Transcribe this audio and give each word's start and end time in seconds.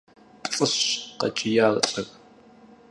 –ПцӀыщ!– 0.43 0.77
къэкӀиящ 1.19 1.73
лӏыр. 1.89 2.07